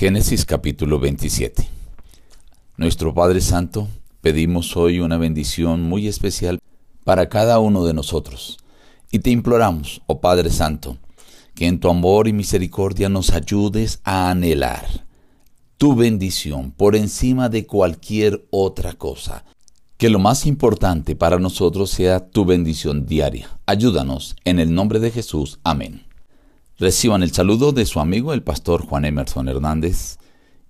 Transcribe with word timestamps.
Génesis 0.00 0.46
capítulo 0.46 0.98
27. 0.98 1.68
Nuestro 2.78 3.12
Padre 3.12 3.42
Santo, 3.42 3.86
pedimos 4.22 4.74
hoy 4.74 4.98
una 4.98 5.18
bendición 5.18 5.82
muy 5.82 6.08
especial 6.08 6.58
para 7.04 7.28
cada 7.28 7.58
uno 7.58 7.84
de 7.84 7.92
nosotros. 7.92 8.56
Y 9.10 9.18
te 9.18 9.28
imploramos, 9.28 10.00
oh 10.06 10.22
Padre 10.22 10.48
Santo, 10.48 10.96
que 11.54 11.66
en 11.66 11.80
tu 11.80 11.90
amor 11.90 12.28
y 12.28 12.32
misericordia 12.32 13.10
nos 13.10 13.28
ayudes 13.28 14.00
a 14.02 14.30
anhelar 14.30 14.86
tu 15.76 15.94
bendición 15.94 16.70
por 16.70 16.96
encima 16.96 17.50
de 17.50 17.66
cualquier 17.66 18.46
otra 18.48 18.94
cosa. 18.94 19.44
Que 19.98 20.08
lo 20.08 20.18
más 20.18 20.46
importante 20.46 21.14
para 21.14 21.38
nosotros 21.38 21.90
sea 21.90 22.30
tu 22.30 22.46
bendición 22.46 23.04
diaria. 23.04 23.50
Ayúdanos 23.66 24.34
en 24.46 24.60
el 24.60 24.72
nombre 24.72 24.98
de 24.98 25.10
Jesús. 25.10 25.60
Amén. 25.62 26.09
Reciban 26.80 27.22
el 27.22 27.30
saludo 27.30 27.72
de 27.72 27.84
su 27.84 28.00
amigo 28.00 28.32
el 28.32 28.42
pastor 28.42 28.86
Juan 28.86 29.04
Emerson 29.04 29.48
Hernández 29.48 30.16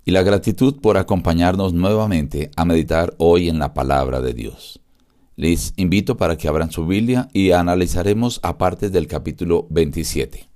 y 0.04 0.10
la 0.10 0.24
gratitud 0.24 0.80
por 0.80 0.96
acompañarnos 0.96 1.72
nuevamente 1.72 2.50
a 2.56 2.64
meditar 2.64 3.14
hoy 3.18 3.48
en 3.48 3.60
la 3.60 3.74
palabra 3.74 4.20
de 4.20 4.34
Dios. 4.34 4.80
Les 5.36 5.72
invito 5.76 6.16
para 6.16 6.36
que 6.36 6.48
abran 6.48 6.72
su 6.72 6.84
Biblia 6.84 7.28
y 7.32 7.52
analizaremos 7.52 8.40
aparte 8.42 8.90
del 8.90 9.06
capítulo 9.06 9.68
27. 9.70 10.48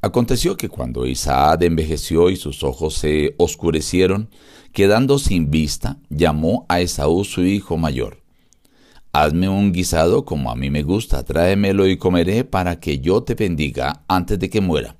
Aconteció 0.00 0.56
que 0.56 0.68
cuando 0.68 1.08
Isaac 1.08 1.62
envejeció 1.62 2.30
y 2.30 2.36
sus 2.36 2.62
ojos 2.62 2.94
se 2.94 3.34
oscurecieron, 3.38 4.30
quedando 4.72 5.18
sin 5.18 5.50
vista, 5.50 5.98
llamó 6.08 6.66
a 6.68 6.80
Esaú 6.80 7.24
su 7.24 7.44
hijo 7.44 7.76
mayor 7.78 8.21
Hazme 9.14 9.46
un 9.46 9.72
guisado 9.72 10.24
como 10.24 10.50
a 10.50 10.56
mí 10.56 10.70
me 10.70 10.82
gusta, 10.82 11.22
tráemelo 11.22 11.86
y 11.86 11.98
comeré 11.98 12.44
para 12.44 12.80
que 12.80 12.98
yo 12.98 13.22
te 13.22 13.34
bendiga 13.34 14.04
antes 14.08 14.38
de 14.38 14.48
que 14.48 14.62
muera. 14.62 14.96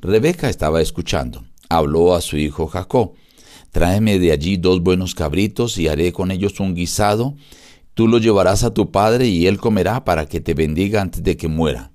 Rebeca 0.00 0.48
estaba 0.48 0.80
escuchando. 0.80 1.44
Habló 1.68 2.14
a 2.14 2.20
su 2.20 2.36
hijo 2.36 2.68
Jacob. 2.68 3.14
Tráeme 3.72 4.20
de 4.20 4.30
allí 4.30 4.58
dos 4.58 4.80
buenos 4.80 5.16
cabritos 5.16 5.76
y 5.76 5.88
haré 5.88 6.12
con 6.12 6.30
ellos 6.30 6.60
un 6.60 6.76
guisado. 6.76 7.34
Tú 7.94 8.06
lo 8.06 8.18
llevarás 8.18 8.62
a 8.62 8.72
tu 8.72 8.92
padre 8.92 9.26
y 9.26 9.48
él 9.48 9.58
comerá 9.58 10.04
para 10.04 10.26
que 10.26 10.40
te 10.40 10.54
bendiga 10.54 11.02
antes 11.02 11.24
de 11.24 11.36
que 11.36 11.48
muera. 11.48 11.90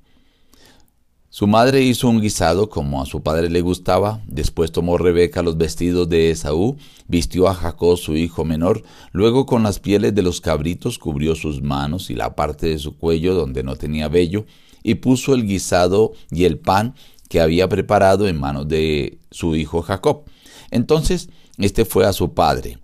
Su 1.36 1.48
madre 1.48 1.82
hizo 1.82 2.10
un 2.10 2.22
guisado 2.22 2.70
como 2.70 3.02
a 3.02 3.08
su 3.08 3.24
padre 3.24 3.50
le 3.50 3.62
gustaba, 3.62 4.22
después 4.28 4.72
tomó 4.72 5.00
Rebeca 5.00 5.42
los 5.42 5.58
vestidos 5.58 6.08
de 6.08 6.30
Esaú, 6.30 6.78
vistió 7.08 7.48
a 7.48 7.56
Jacob 7.56 7.98
su 7.98 8.16
hijo 8.16 8.46
menor, 8.46 8.84
luego 9.14 9.48
con 9.48 9.64
las 9.64 9.80
pieles 9.80 10.14
de 10.14 10.22
los 10.22 10.42
cabritos 10.42 11.00
cubrió 11.00 11.34
sus 11.34 11.64
manos 11.64 12.12
y 12.12 12.14
la 12.14 12.36
parte 12.36 12.68
de 12.68 12.78
su 12.78 12.96
cuello 12.98 13.34
donde 13.34 13.64
no 13.64 13.76
tenía 13.78 14.10
vello, 14.10 14.46
y 14.84 14.94
puso 14.94 15.34
el 15.34 15.48
guisado 15.48 16.14
y 16.30 16.44
el 16.44 16.60
pan 16.60 16.94
que 17.30 17.42
había 17.42 17.68
preparado 17.68 18.28
en 18.28 18.40
manos 18.40 18.68
de 18.68 19.18
su 19.32 19.56
hijo 19.56 19.82
Jacob. 19.82 20.26
Entonces 20.70 21.30
este 21.58 21.84
fue 21.84 22.06
a 22.06 22.14
su 22.14 22.36
padre. 22.36 22.78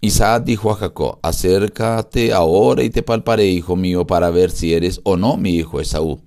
Isaac 0.00 0.44
dijo 0.44 0.70
a 0.70 0.76
Jacob, 0.76 1.18
acércate 1.22 2.32
ahora 2.32 2.84
y 2.84 2.90
te 2.90 3.02
palparé, 3.02 3.48
hijo 3.48 3.74
mío, 3.74 4.06
para 4.06 4.30
ver 4.30 4.52
si 4.52 4.72
eres 4.72 5.00
o 5.02 5.16
no 5.16 5.36
mi 5.36 5.56
hijo 5.56 5.80
Esaú. 5.80 6.20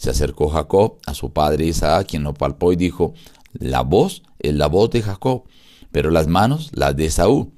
Se 0.00 0.08
acercó 0.08 0.48
Jacob 0.48 0.96
a 1.04 1.12
su 1.12 1.30
padre 1.30 1.66
Isaac, 1.66 2.06
quien 2.08 2.22
lo 2.22 2.32
palpó 2.32 2.72
y 2.72 2.76
dijo, 2.76 3.12
la 3.52 3.82
voz 3.82 4.22
es 4.38 4.54
la 4.54 4.66
voz 4.66 4.88
de 4.88 5.02
Jacob, 5.02 5.42
pero 5.92 6.10
las 6.10 6.26
manos 6.26 6.70
las 6.72 6.96
de 6.96 7.04
Esaú. 7.04 7.52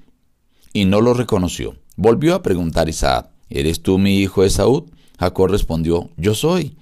Y 0.73 0.84
no 0.84 1.01
lo 1.01 1.15
reconoció. 1.15 1.77
Volvió 1.95 2.34
a 2.34 2.43
preguntar 2.43 2.89
Isaac, 2.89 3.31
¿eres 3.49 3.81
tú 3.81 3.97
mi 3.97 4.19
hijo 4.19 4.43
Esaú? 4.43 4.91
Jacob 5.21 5.51
respondió, 5.51 6.11
yo 6.17 6.34
soy. 6.34 6.77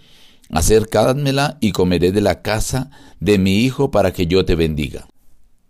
Acercádmela 0.48 1.58
y 1.60 1.72
comeré 1.72 2.10
de 2.10 2.22
la 2.22 2.40
casa 2.40 2.90
de 3.20 3.36
mi 3.36 3.58
hijo 3.58 3.90
para 3.90 4.14
que 4.14 4.26
yo 4.26 4.46
te 4.46 4.54
bendiga. 4.54 5.08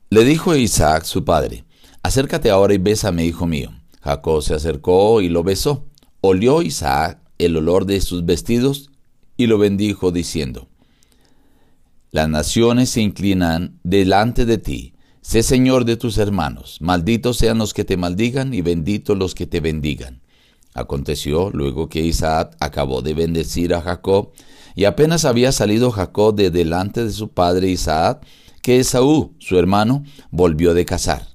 Le 0.09 0.23
dijo 0.23 0.55
Isaac 0.55 1.03
su 1.03 1.25
padre, 1.25 1.65
acércate 2.05 2.49
ahora 2.49 2.75
y 2.75 2.79
bésame, 2.79 3.27
hijo 3.27 3.45
mío. 3.45 3.73
Jacob 4.03 4.41
se 4.41 4.55
acercó 4.55 5.21
y 5.21 5.29
lo 5.29 5.43
besó. 5.43 5.87
Olió 6.21 6.63
Isaac 6.63 7.19
el 7.39 7.57
olor 7.57 7.87
de 7.87 8.01
sus 8.01 8.25
vestidos 8.25 8.90
y 9.41 9.47
lo 9.47 9.57
bendijo 9.57 10.13
diciendo, 10.13 10.69
Las 12.11 12.29
naciones 12.29 12.91
se 12.91 13.01
inclinan 13.01 13.81
delante 13.85 14.45
de 14.45 14.59
ti, 14.59 14.93
sé 15.23 15.43
Señor 15.43 15.87
de 15.87 15.97
tus 15.97 16.19
hermanos, 16.19 16.77
malditos 16.83 17.39
sean 17.39 17.57
los 17.57 17.73
que 17.73 17.87
te 17.87 17.97
maldigan 17.97 18.53
y 18.53 18.61
benditos 18.61 19.17
los 19.17 19.35
que 19.35 19.47
te 19.47 19.61
bendigan. 19.61 20.21
Aconteció 20.75 21.49
luego 21.55 21.89
que 21.89 22.03
Isaac 22.03 22.55
acabó 22.61 23.01
de 23.01 23.15
bendecir 23.15 23.73
a 23.73 23.81
Jacob, 23.81 24.33
y 24.75 24.85
apenas 24.85 25.25
había 25.25 25.53
salido 25.53 25.91
Jacob 25.91 26.35
de 26.35 26.51
delante 26.51 27.03
de 27.03 27.11
su 27.11 27.31
padre 27.31 27.71
Isaac, 27.71 28.27
que 28.61 28.79
Esaú, 28.79 29.35
su 29.39 29.59
hermano, 29.59 30.05
volvió 30.31 30.75
de 30.75 30.85
cazar. 30.85 31.29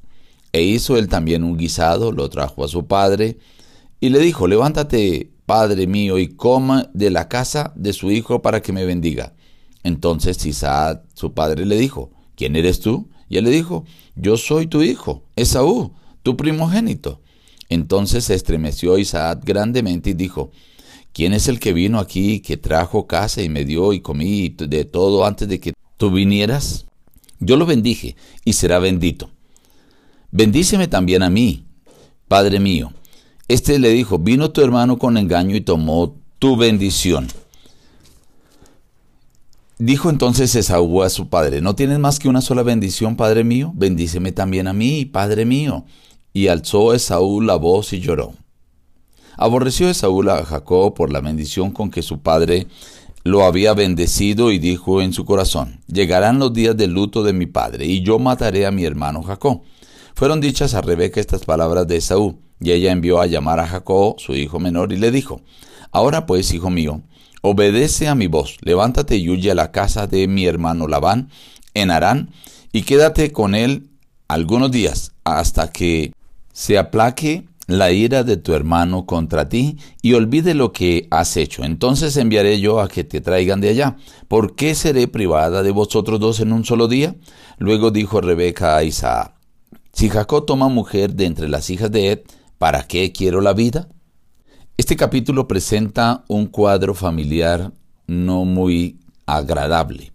E 0.52 0.62
hizo 0.62 0.96
él 0.96 1.08
también 1.08 1.44
un 1.44 1.58
guisado, 1.58 2.12
lo 2.12 2.30
trajo 2.30 2.64
a 2.64 2.68
su 2.68 2.86
padre, 2.86 3.40
y 4.00 4.10
le 4.10 4.20
dijo, 4.20 4.48
levántate, 4.48 5.32
Padre 5.46 5.88
mío, 5.88 6.18
y 6.18 6.30
coma 6.30 6.90
de 6.94 7.10
la 7.10 7.28
casa 7.28 7.72
de 7.76 7.94
su 7.94 8.12
hijo 8.12 8.42
para 8.42 8.62
que 8.62 8.74
me 8.74 8.86
bendiga. 8.86 9.34
Entonces 9.84 10.44
Isaac, 10.46 11.04
su 11.14 11.34
padre, 11.34 11.66
le 11.66 11.78
dijo, 11.78 12.12
¿quién 12.36 12.56
eres 12.56 12.80
tú? 12.80 13.10
Y 13.30 13.38
él 13.38 13.46
le 13.46 13.52
dijo, 13.52 13.86
yo 14.16 14.38
soy 14.38 14.68
tu 14.68 14.82
hijo, 14.82 15.24
Esaú, 15.36 15.94
tu 16.24 16.36
primogénito. 16.36 17.22
Entonces 17.70 18.26
se 18.26 18.36
estremeció 18.36 18.98
Isaac 18.98 19.42
grandemente 19.44 20.12
y 20.12 20.14
dijo, 20.14 20.52
¿quién 21.14 21.34
es 21.34 21.48
el 21.48 21.60
que 21.60 21.74
vino 21.74 22.00
aquí, 22.00 22.40
que 22.40 22.58
trajo 22.58 23.08
casa 23.08 23.42
y 23.42 23.50
me 23.50 23.66
dio 23.66 23.94
y 23.94 24.02
comí 24.02 24.50
de 24.50 24.86
todo 24.86 25.26
antes 25.26 25.48
de 25.48 25.60
que 25.60 25.74
tú 25.98 26.12
vinieras? 26.12 26.86
Yo 27.40 27.58
lo 27.58 27.66
bendije 27.66 28.16
y 28.44 28.54
será 28.54 28.80
bendito. 28.80 29.30
Bendíceme 30.32 30.88
también 30.88 31.24
a 31.24 31.30
mí, 31.30 31.66
Padre 32.28 32.60
mío, 32.60 32.92
este 33.48 33.80
le 33.80 33.90
dijo, 33.90 34.20
vino 34.20 34.52
tu 34.52 34.62
hermano 34.62 34.98
con 34.98 35.18
engaño 35.18 35.56
y 35.56 35.62
tomó 35.62 36.16
tu 36.40 36.58
bendición. 36.58 37.28
Dijo 39.78 40.10
entonces 40.10 40.56
Esaú 40.56 41.04
a 41.04 41.10
su 41.10 41.28
padre, 41.28 41.62
¿no 41.62 41.76
tienes 41.76 42.00
más 42.00 42.18
que 42.18 42.30
una 42.30 42.42
sola 42.42 42.64
bendición, 42.64 43.18
padre 43.18 43.44
mío? 43.44 43.72
Bendíceme 43.76 44.32
también 44.32 44.68
a 44.68 44.74
mí, 44.74 45.06
padre 45.06 45.46
mío. 45.46 45.86
Y 46.32 46.48
alzó 46.48 46.94
Esaú 46.94 47.42
la 47.42 47.56
voz 47.56 47.92
y 47.92 48.00
lloró. 48.00 48.34
Aborreció 49.38 49.90
Esaú 49.90 50.28
a 50.30 50.46
Jacob 50.46 50.94
por 50.94 51.12
la 51.12 51.20
bendición 51.20 51.72
con 51.72 51.92
que 51.92 52.02
su 52.02 52.20
padre 52.20 52.68
lo 53.26 53.44
había 53.44 53.74
bendecido 53.74 54.52
y 54.52 54.60
dijo 54.60 55.02
en 55.02 55.12
su 55.12 55.26
corazón, 55.26 55.82
llegarán 55.88 56.40
los 56.40 56.54
días 56.54 56.78
de 56.78 56.88
luto 56.88 57.24
de 57.24 57.34
mi 57.34 57.48
padre, 57.48 57.86
y 57.86 58.04
yo 58.04 58.20
mataré 58.20 58.68
a 58.68 58.72
mi 58.72 58.86
hermano 58.86 59.24
Jacob. 59.24 59.62
Fueron 60.14 60.40
dichas 60.40 60.76
a 60.76 60.82
Rebeca 60.82 61.20
estas 61.20 61.44
palabras 61.44 61.88
de 61.88 61.98
Esaú, 61.98 62.38
y 62.60 62.72
ella 62.72 62.92
envió 62.92 63.20
a 63.20 63.28
llamar 63.28 63.60
a 63.60 63.68
Jacob, 63.68 64.20
su 64.20 64.36
hijo 64.36 64.60
menor, 64.60 64.94
y 64.94 64.98
le 64.98 65.12
dijo, 65.12 65.42
Ahora 65.92 66.26
pues, 66.26 66.54
hijo 66.54 66.70
mío, 66.70 67.02
obedece 67.42 68.08
a 68.08 68.16
mi 68.16 68.28
voz, 68.28 68.58
levántate 68.62 69.18
y 69.18 69.30
huye 69.30 69.52
a 69.52 69.56
la 69.56 69.72
casa 69.72 70.08
de 70.08 70.28
mi 70.28 70.46
hermano 70.46 70.88
Labán, 70.88 71.30
en 71.74 71.92
Harán, 71.92 72.32
y 72.72 72.84
quédate 72.84 73.32
con 73.32 73.56
él 73.56 73.90
algunos 74.28 74.72
días, 74.72 75.14
hasta 75.24 75.72
que 75.72 76.12
se 76.52 76.78
aplaque 76.78 77.46
la 77.68 77.92
ira 77.92 78.24
de 78.24 78.38
tu 78.38 78.54
hermano 78.54 79.06
contra 79.06 79.50
ti 79.50 79.78
y 80.02 80.14
olvide 80.14 80.54
lo 80.54 80.72
que 80.72 81.08
has 81.12 81.36
hecho. 81.38 81.64
Entonces 81.64 82.16
enviaré 82.18 82.60
yo 82.60 82.80
a 82.80 82.88
que 82.88 83.04
te 83.04 83.22
traigan 83.22 83.62
de 83.62 83.70
allá. 83.70 83.98
¿Por 84.28 84.56
qué 84.56 84.76
seré 84.76 85.08
privada 85.08 85.64
de 85.64 85.72
vosotros 85.72 86.20
dos 86.20 86.40
en 86.40 86.52
un 86.52 86.64
solo 86.64 86.88
día? 86.88 87.16
Luego 87.58 87.92
dijo 87.92 88.22
Rebeca 88.22 88.78
a 88.78 88.84
Isaac, 88.84 89.34
si 89.94 90.10
Jacob 90.10 90.46
toma 90.46 90.68
mujer 90.68 91.14
de 91.14 91.26
entre 91.26 91.48
las 91.48 91.70
hijas 91.70 91.90
de 91.90 92.12
Ed, 92.12 92.20
¿Para 92.58 92.88
qué 92.88 93.12
quiero 93.12 93.42
la 93.42 93.54
vida? 93.54 93.90
Este 94.78 94.96
capítulo 94.96 95.48
presenta 95.48 96.24
un 96.30 96.48
cuadro 96.48 96.94
familiar 96.94 97.74
no 98.08 98.46
muy 98.46 99.00
agradable. 99.26 100.14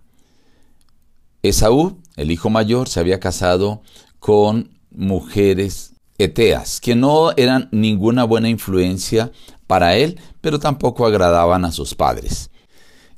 Esaú, 1.42 1.98
el 2.16 2.30
hijo 2.30 2.48
mayor, 2.48 2.88
se 2.88 3.00
había 3.00 3.20
casado 3.20 3.82
con 4.18 4.70
mujeres 4.90 5.92
eteas, 6.16 6.80
que 6.80 6.94
no 6.94 7.32
eran 7.36 7.68
ninguna 7.72 8.24
buena 8.24 8.48
influencia 8.48 9.32
para 9.66 9.96
él, 9.96 10.18
pero 10.40 10.58
tampoco 10.58 11.06
agradaban 11.06 11.64
a 11.64 11.72
sus 11.72 11.94
padres. 11.94 12.50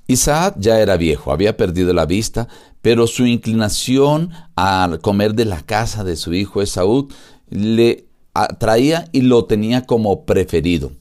Isaac 0.09 0.57
ya 0.59 0.81
era 0.81 0.97
viejo, 0.97 1.33
había 1.33 1.57
perdido 1.57 1.93
la 1.93 2.07
vista, 2.07 2.49
pero 2.81 3.07
su 3.07 3.27
inclinación 3.27 4.31
a 4.57 4.99
comer 5.01 5.35
de 5.35 5.45
la 5.45 5.63
casa 5.63 6.03
de 6.03 6.17
su 6.17 6.35
hijo 6.35 6.61
Esaú 6.61 7.09
le 7.49 8.12
atraía 8.35 9.09
y 9.13 9.23
lo 9.23 9.45
tenía 9.45 9.87
como 9.87 10.25
preferido. 10.25 10.93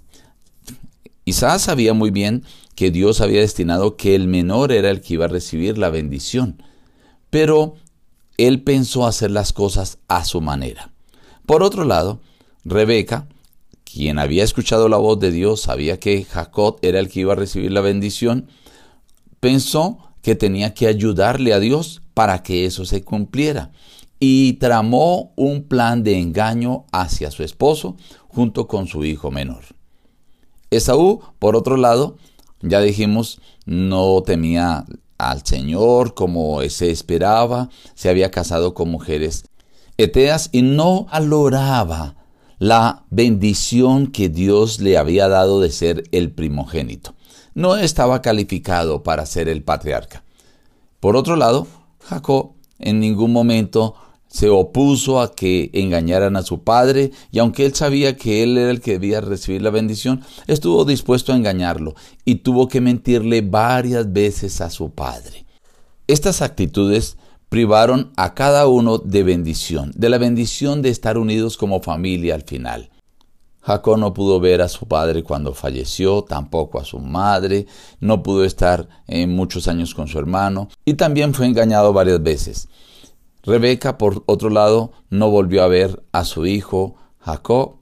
Isaac 1.26 1.60
sabía 1.60 1.94
muy 1.94 2.12
bien 2.12 2.44
que 2.76 2.92
Dios 2.92 3.22
había 3.22 3.42
destinado 3.42 3.96
que 3.96 4.16
el 4.16 4.28
menor 4.28 4.72
era 4.72 4.90
el 4.90 5.02
que 5.02 5.16
iba 5.16 5.26
a 5.26 5.30
recibir 5.30 5.78
la 5.78 5.90
bendición, 5.90 6.64
pero 7.30 7.76
él 8.38 8.64
pensó 8.64 9.06
hacer 9.06 9.32
las 9.32 9.54
cosas 9.54 10.00
a 10.08 10.26
su 10.26 10.42
manera. 10.42 10.92
Por 11.46 11.64
otro 11.64 11.86
lado, 11.86 12.22
Rebeca, 12.66 13.28
quien 13.84 14.20
había 14.20 14.44
escuchado 14.44 14.90
la 14.90 14.98
voz 14.98 15.20
de 15.20 15.32
Dios, 15.32 15.62
sabía 15.62 16.00
que 16.00 16.24
Jacob 16.24 16.78
era 16.82 17.00
el 17.00 17.10
que 17.10 17.22
iba 17.22 17.34
a 17.34 17.36
recibir 17.38 17.72
la 17.72 17.82
bendición, 17.82 18.48
pensó 19.40 20.00
que 20.22 20.36
tenía 20.36 20.74
que 20.74 20.88
ayudarle 20.88 21.54
a 21.54 21.60
Dios 21.60 22.02
para 22.14 22.44
que 22.44 22.66
eso 22.66 22.86
se 22.86 23.04
cumpliera 23.04 23.72
y 24.24 24.54
tramó 24.54 25.34
un 25.36 25.64
plan 25.64 26.04
de 26.04 26.20
engaño 26.20 26.86
hacia 26.92 27.32
su 27.32 27.42
esposo 27.44 27.98
junto 28.28 28.68
con 28.68 28.86
su 28.86 29.04
hijo 29.04 29.32
menor. 29.32 29.64
Esaú, 30.70 31.22
por 31.40 31.56
otro 31.56 31.76
lado, 31.76 32.18
ya 32.62 32.82
dijimos, 32.82 33.42
no 33.66 34.22
temía 34.22 34.86
al 35.18 35.44
Señor 35.44 36.14
como 36.14 36.62
se 36.70 36.92
esperaba, 36.92 37.70
se 37.96 38.10
había 38.10 38.30
casado 38.30 38.76
con 38.76 38.92
mujeres 38.92 39.46
eteas 39.98 40.50
y 40.52 40.62
no 40.62 41.06
valoraba 41.06 42.16
la 42.60 43.06
bendición 43.10 44.06
que 44.06 44.30
Dios 44.30 44.80
le 44.82 45.00
había 45.00 45.30
dado 45.30 45.60
de 45.62 45.72
ser 45.72 46.04
el 46.12 46.32
primogénito. 46.32 47.16
No 47.56 47.76
estaba 47.76 48.22
calificado 48.22 49.02
para 49.02 49.26
ser 49.26 49.50
el 49.50 49.64
patriarca. 49.64 50.24
Por 51.00 51.16
otro 51.16 51.36
lado, 51.36 51.66
Jacob 52.02 52.52
en 52.78 53.00
ningún 53.00 53.32
momento 53.32 53.96
se 54.32 54.50
opuso 54.50 55.20
a 55.20 55.36
que 55.36 55.70
engañaran 55.74 56.38
a 56.38 56.42
su 56.42 56.64
padre 56.64 57.12
y 57.32 57.40
aunque 57.40 57.66
él 57.66 57.76
sabía 57.76 58.16
que 58.16 58.44
él 58.44 58.58
era 58.58 58.72
el 58.72 58.80
que 58.80 58.94
debía 58.94 59.20
recibir 59.20 59.62
la 59.62 59.72
bendición, 59.72 60.24
estuvo 60.48 60.86
dispuesto 60.86 61.34
a 61.34 61.36
engañarlo 61.36 61.96
y 62.24 62.36
tuvo 62.36 62.70
que 62.70 62.80
mentirle 62.80 63.42
varias 63.42 64.12
veces 64.12 64.62
a 64.62 64.70
su 64.70 64.92
padre. 64.92 65.46
Estas 66.08 66.42
actitudes 66.42 67.18
privaron 67.50 68.14
a 68.16 68.34
cada 68.34 68.68
uno 68.68 68.98
de 69.00 69.24
bendición, 69.24 69.92
de 69.96 70.10
la 70.10 70.18
bendición 70.18 70.82
de 70.82 70.90
estar 70.90 71.18
unidos 71.18 71.58
como 71.58 71.82
familia 71.82 72.34
al 72.34 72.44
final. 72.44 72.90
Jacob 73.60 73.98
no 73.98 74.14
pudo 74.14 74.40
ver 74.40 74.62
a 74.62 74.70
su 74.70 74.88
padre 74.88 75.24
cuando 75.24 75.54
falleció, 75.54 76.24
tampoco 76.24 76.80
a 76.80 76.86
su 76.86 77.00
madre, 77.00 77.68
no 78.00 78.24
pudo 78.24 78.46
estar 78.46 78.88
en 79.08 79.36
muchos 79.36 79.68
años 79.68 79.94
con 79.94 80.08
su 80.08 80.18
hermano 80.18 80.70
y 80.86 80.94
también 80.94 81.34
fue 81.34 81.48
engañado 81.48 81.92
varias 81.92 82.24
veces. 82.24 82.70
Rebeca, 83.44 83.98
por 83.98 84.24
otro 84.26 84.50
lado, 84.50 84.92
no 85.10 85.30
volvió 85.30 85.64
a 85.64 85.68
ver 85.68 86.04
a 86.12 86.26
su 86.26 86.46
hijo 86.46 86.96
Jacob. 87.20 87.78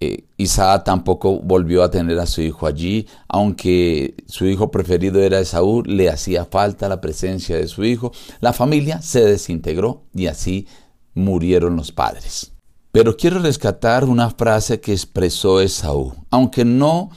Eh, 0.00 0.24
Isaac 0.36 0.84
tampoco 0.84 1.40
volvió 1.40 1.82
a 1.82 1.90
tener 1.90 2.18
a 2.18 2.26
su 2.26 2.42
hijo 2.42 2.66
allí, 2.66 3.06
aunque 3.28 4.14
su 4.26 4.44
hijo 4.46 4.70
preferido 4.70 5.22
era 5.22 5.40
Esaú, 5.40 5.82
le 5.84 6.10
hacía 6.10 6.44
falta 6.44 6.88
la 6.88 7.00
presencia 7.00 7.56
de 7.56 7.66
su 7.66 7.84
hijo. 7.84 8.12
La 8.40 8.52
familia 8.52 9.00
se 9.00 9.24
desintegró 9.24 10.02
y 10.14 10.26
así 10.26 10.66
murieron 11.14 11.76
los 11.76 11.92
padres. 11.92 12.52
Pero 12.92 13.16
quiero 13.16 13.38
rescatar 13.40 14.04
una 14.04 14.30
frase 14.30 14.80
que 14.80 14.92
expresó 14.92 15.60
Esaú, 15.60 16.14
aunque 16.30 16.64
no 16.64 17.10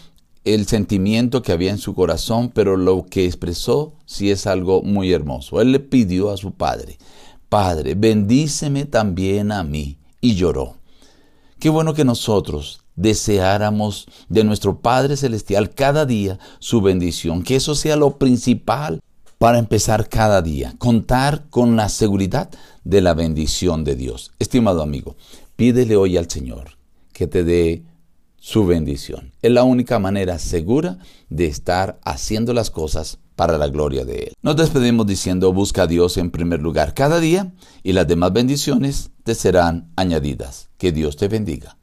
el 0.44 0.68
sentimiento 0.68 1.42
que 1.42 1.52
había 1.52 1.72
en 1.72 1.78
su 1.78 1.94
corazón, 1.94 2.50
pero 2.54 2.78
lo 2.78 3.06
que 3.06 3.26
expresó 3.26 3.94
sí 4.06 4.32
es 4.32 4.48
algo 4.48 4.82
muy 4.82 5.12
hermoso. 5.14 5.62
Él 5.62 5.72
le 5.72 5.80
pidió 5.80 6.32
a 6.32 6.38
su 6.38 6.54
padre, 6.54 6.98
Padre, 7.50 7.96
bendíceme 7.96 8.86
también 8.86 9.52
a 9.52 9.64
mí. 9.64 9.98
Y 10.22 10.36
lloró. 10.36 10.76
Qué 11.60 11.70
bueno 11.70 11.94
que 11.94 12.06
nosotros 12.06 12.82
deseáramos 12.96 14.08
de 14.28 14.44
nuestro 14.44 14.80
Padre 14.80 15.18
Celestial 15.18 15.74
cada 15.74 16.06
día 16.06 16.38
su 16.60 16.82
bendición, 16.82 17.44
que 17.44 17.56
eso 17.56 17.76
sea 17.76 17.96
lo 17.96 18.18
principal 18.18 19.02
para 19.38 19.58
empezar 19.58 20.10
cada 20.10 20.42
día, 20.42 20.76
contar 20.78 21.50
con 21.50 21.78
la 21.78 21.90
seguridad 21.90 22.50
de 22.84 23.02
la 23.02 23.14
bendición 23.14 23.86
de 23.86 23.96
Dios. 23.96 24.32
Estimado 24.38 24.82
amigo, 24.82 25.16
pídele 25.56 25.96
hoy 25.96 26.18
al 26.18 26.30
Señor 26.30 26.78
que 27.14 27.26
te 27.26 27.44
dé 27.44 27.84
su 28.38 28.66
bendición. 28.66 29.32
Es 29.42 29.52
la 29.52 29.64
única 29.64 30.00
manera 30.00 30.40
segura 30.40 30.98
de 31.30 31.46
estar 31.46 32.00
haciendo 32.04 32.54
las 32.54 32.70
cosas 32.70 33.20
para 33.40 33.58
la 33.58 33.70
gloria 33.70 34.04
de 34.04 34.16
Él. 34.16 34.34
Nos 34.42 34.58
despedimos 34.58 35.08
diciendo, 35.08 35.54
busca 35.54 35.84
a 35.84 35.88
Dios 35.88 36.18
en 36.18 36.30
primer 36.30 36.60
lugar 36.60 36.94
cada 36.94 37.22
día 37.22 37.54
y 37.84 37.94
las 37.94 38.06
demás 38.06 38.34
bendiciones 38.34 39.12
te 39.24 39.34
serán 39.34 39.94
añadidas. 39.96 40.68
Que 40.78 40.92
Dios 40.92 41.16
te 41.16 41.30
bendiga. 41.30 41.78